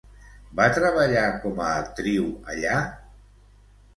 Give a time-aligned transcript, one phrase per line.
[0.59, 2.79] Va treballar com a actriu allà?